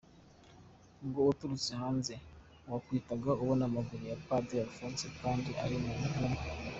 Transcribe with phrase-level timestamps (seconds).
[1.07, 2.13] Ngo uturutse hanze
[2.69, 6.41] wahitaga ubona amaguru ya Padiri Alphonse kandi ari mu cyumba.